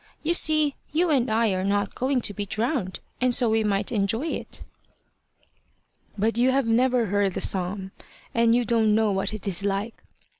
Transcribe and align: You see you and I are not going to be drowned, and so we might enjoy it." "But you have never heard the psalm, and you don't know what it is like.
You 0.23 0.33
see 0.33 0.73
you 0.91 1.11
and 1.11 1.29
I 1.29 1.49
are 1.51 1.63
not 1.63 1.93
going 1.93 2.21
to 2.21 2.33
be 2.33 2.47
drowned, 2.47 3.01
and 3.21 3.35
so 3.35 3.47
we 3.51 3.63
might 3.63 3.91
enjoy 3.91 4.29
it." 4.29 4.63
"But 6.17 6.39
you 6.39 6.49
have 6.49 6.65
never 6.65 7.05
heard 7.05 7.35
the 7.35 7.41
psalm, 7.41 7.91
and 8.33 8.55
you 8.55 8.65
don't 8.65 8.95
know 8.95 9.11
what 9.11 9.31
it 9.31 9.47
is 9.47 9.63
like. 9.63 10.03